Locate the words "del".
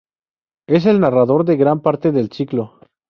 2.11-2.31